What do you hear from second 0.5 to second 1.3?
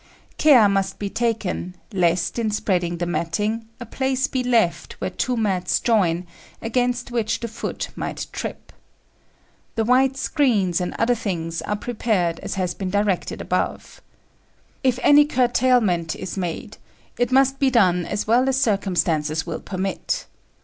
must be